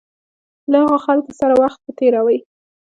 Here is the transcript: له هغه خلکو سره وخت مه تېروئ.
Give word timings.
له 0.71 0.77
هغه 0.83 0.97
خلکو 1.05 1.31
سره 1.39 1.53
وخت 1.61 1.79
مه 1.85 1.91
تېروئ. 1.99 2.37